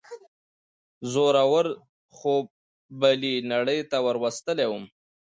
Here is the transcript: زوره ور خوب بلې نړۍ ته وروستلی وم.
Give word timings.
زوره 1.11 1.43
ور 1.51 1.67
خوب 2.17 2.45
بلې 3.01 3.33
نړۍ 3.51 3.79
ته 3.89 3.97
وروستلی 4.07 4.65
وم. 4.69 4.83